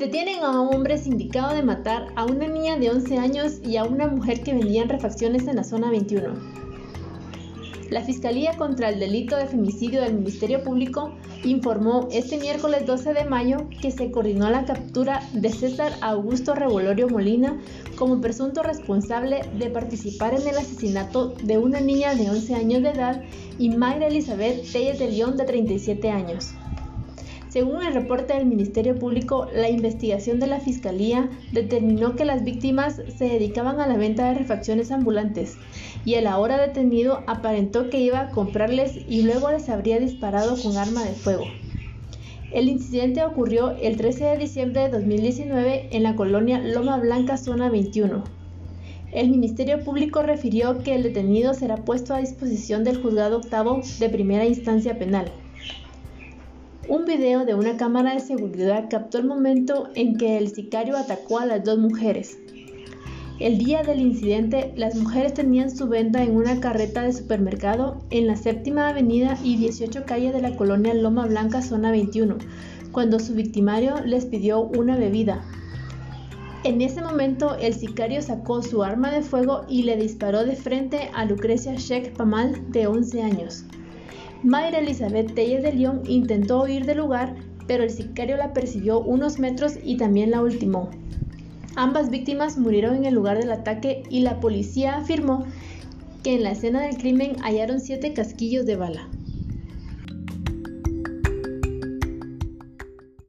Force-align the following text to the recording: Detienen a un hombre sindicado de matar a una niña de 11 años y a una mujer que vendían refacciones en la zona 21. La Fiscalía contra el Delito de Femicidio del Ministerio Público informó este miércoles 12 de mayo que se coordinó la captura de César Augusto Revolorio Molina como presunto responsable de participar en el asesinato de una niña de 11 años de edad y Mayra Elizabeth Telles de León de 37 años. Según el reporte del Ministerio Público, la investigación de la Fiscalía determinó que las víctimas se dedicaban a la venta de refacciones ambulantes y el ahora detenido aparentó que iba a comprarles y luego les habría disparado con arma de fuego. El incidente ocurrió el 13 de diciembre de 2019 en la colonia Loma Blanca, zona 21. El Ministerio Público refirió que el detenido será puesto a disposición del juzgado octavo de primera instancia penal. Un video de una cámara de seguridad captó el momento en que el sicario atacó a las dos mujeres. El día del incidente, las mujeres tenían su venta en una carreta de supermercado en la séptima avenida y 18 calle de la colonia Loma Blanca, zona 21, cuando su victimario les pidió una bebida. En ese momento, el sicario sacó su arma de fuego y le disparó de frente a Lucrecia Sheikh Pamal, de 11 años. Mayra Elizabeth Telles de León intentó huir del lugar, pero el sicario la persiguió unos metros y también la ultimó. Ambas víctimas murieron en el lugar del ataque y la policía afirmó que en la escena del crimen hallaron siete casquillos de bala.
Detienen 0.00 0.42
a 0.42 0.58
un 0.58 0.74
hombre 0.74 0.96
sindicado 0.96 1.54
de 1.54 1.62
matar 1.62 2.06
a 2.16 2.24
una 2.24 2.48
niña 2.48 2.78
de 2.78 2.88
11 2.88 3.18
años 3.18 3.60
y 3.62 3.76
a 3.76 3.84
una 3.84 4.06
mujer 4.06 4.42
que 4.42 4.54
vendían 4.54 4.88
refacciones 4.88 5.46
en 5.46 5.56
la 5.56 5.62
zona 5.62 5.90
21. 5.90 6.32
La 7.90 8.00
Fiscalía 8.00 8.56
contra 8.56 8.88
el 8.88 8.98
Delito 8.98 9.36
de 9.36 9.44
Femicidio 9.44 10.00
del 10.00 10.14
Ministerio 10.14 10.62
Público 10.62 11.12
informó 11.44 12.08
este 12.12 12.38
miércoles 12.38 12.86
12 12.86 13.12
de 13.12 13.24
mayo 13.26 13.68
que 13.82 13.90
se 13.90 14.10
coordinó 14.10 14.48
la 14.48 14.64
captura 14.64 15.20
de 15.34 15.50
César 15.50 15.92
Augusto 16.00 16.54
Revolorio 16.54 17.06
Molina 17.06 17.60
como 17.96 18.22
presunto 18.22 18.62
responsable 18.62 19.42
de 19.58 19.68
participar 19.68 20.32
en 20.32 20.48
el 20.48 20.56
asesinato 20.56 21.34
de 21.42 21.58
una 21.58 21.80
niña 21.80 22.14
de 22.14 22.30
11 22.30 22.54
años 22.54 22.82
de 22.82 22.88
edad 22.88 23.22
y 23.58 23.68
Mayra 23.68 24.06
Elizabeth 24.06 24.72
Telles 24.72 24.98
de 24.98 25.10
León 25.10 25.36
de 25.36 25.44
37 25.44 26.10
años. 26.10 26.54
Según 27.50 27.82
el 27.82 27.94
reporte 27.94 28.34
del 28.34 28.46
Ministerio 28.46 28.96
Público, 28.96 29.48
la 29.52 29.68
investigación 29.68 30.38
de 30.38 30.46
la 30.46 30.60
Fiscalía 30.60 31.28
determinó 31.50 32.14
que 32.14 32.24
las 32.24 32.44
víctimas 32.44 33.02
se 33.18 33.24
dedicaban 33.24 33.80
a 33.80 33.88
la 33.88 33.96
venta 33.96 34.28
de 34.28 34.38
refacciones 34.38 34.92
ambulantes 34.92 35.56
y 36.04 36.14
el 36.14 36.28
ahora 36.28 36.58
detenido 36.58 37.24
aparentó 37.26 37.90
que 37.90 37.98
iba 37.98 38.20
a 38.20 38.30
comprarles 38.30 39.00
y 39.08 39.22
luego 39.22 39.50
les 39.50 39.68
habría 39.68 39.98
disparado 39.98 40.56
con 40.62 40.76
arma 40.76 41.02
de 41.02 41.10
fuego. 41.10 41.42
El 42.52 42.68
incidente 42.68 43.24
ocurrió 43.24 43.70
el 43.82 43.96
13 43.96 44.26
de 44.26 44.38
diciembre 44.38 44.82
de 44.82 44.90
2019 44.90 45.88
en 45.90 46.04
la 46.04 46.14
colonia 46.14 46.60
Loma 46.60 46.98
Blanca, 46.98 47.36
zona 47.36 47.68
21. 47.68 48.22
El 49.10 49.28
Ministerio 49.28 49.82
Público 49.82 50.22
refirió 50.22 50.78
que 50.84 50.94
el 50.94 51.02
detenido 51.02 51.52
será 51.54 51.78
puesto 51.78 52.14
a 52.14 52.18
disposición 52.18 52.84
del 52.84 53.02
juzgado 53.02 53.38
octavo 53.38 53.80
de 53.98 54.08
primera 54.08 54.46
instancia 54.46 54.96
penal. 55.00 55.32
Un 56.90 57.04
video 57.04 57.44
de 57.44 57.54
una 57.54 57.76
cámara 57.76 58.14
de 58.14 58.18
seguridad 58.18 58.88
captó 58.90 59.18
el 59.18 59.24
momento 59.24 59.90
en 59.94 60.16
que 60.16 60.36
el 60.38 60.48
sicario 60.48 60.96
atacó 60.96 61.38
a 61.38 61.46
las 61.46 61.62
dos 61.62 61.78
mujeres. 61.78 62.36
El 63.38 63.58
día 63.58 63.84
del 63.84 64.00
incidente, 64.00 64.72
las 64.74 64.96
mujeres 64.96 65.34
tenían 65.34 65.70
su 65.70 65.86
venta 65.86 66.20
en 66.20 66.34
una 66.34 66.58
carreta 66.58 67.02
de 67.02 67.12
supermercado 67.12 68.02
en 68.10 68.26
la 68.26 68.34
séptima 68.34 68.88
avenida 68.88 69.38
y 69.44 69.56
18 69.56 70.04
calle 70.04 70.32
de 70.32 70.42
la 70.42 70.56
colonia 70.56 70.92
Loma 70.92 71.28
Blanca, 71.28 71.62
zona 71.62 71.92
21, 71.92 72.38
cuando 72.90 73.20
su 73.20 73.34
victimario 73.34 74.00
les 74.04 74.26
pidió 74.26 74.58
una 74.60 74.96
bebida. 74.96 75.44
En 76.64 76.80
ese 76.80 77.02
momento, 77.02 77.54
el 77.60 77.74
sicario 77.74 78.20
sacó 78.20 78.64
su 78.64 78.82
arma 78.82 79.12
de 79.12 79.22
fuego 79.22 79.64
y 79.68 79.84
le 79.84 79.96
disparó 79.96 80.44
de 80.44 80.56
frente 80.56 81.08
a 81.14 81.24
Lucrecia 81.24 81.76
Sheikh 81.76 82.16
Pamal, 82.16 82.72
de 82.72 82.88
11 82.88 83.22
años. 83.22 83.64
Mayra 84.42 84.78
Elizabeth 84.78 85.34
Telles 85.34 85.62
de 85.62 85.72
León 85.72 86.02
intentó 86.06 86.62
huir 86.62 86.86
del 86.86 86.98
lugar, 86.98 87.36
pero 87.66 87.84
el 87.84 87.90
sicario 87.90 88.38
la 88.38 88.54
persiguió 88.54 89.00
unos 89.00 89.38
metros 89.38 89.74
y 89.84 89.98
también 89.98 90.30
la 90.30 90.40
ultimó. 90.40 90.90
Ambas 91.76 92.08
víctimas 92.08 92.56
murieron 92.56 92.96
en 92.96 93.04
el 93.04 93.14
lugar 93.14 93.38
del 93.38 93.52
ataque 93.52 94.02
y 94.08 94.20
la 94.20 94.40
policía 94.40 94.96
afirmó 94.96 95.44
que 96.22 96.34
en 96.34 96.42
la 96.42 96.52
escena 96.52 96.80
del 96.80 96.96
crimen 96.96 97.36
hallaron 97.42 97.80
siete 97.80 98.14
casquillos 98.14 98.64
de 98.64 98.76
bala. 98.76 99.08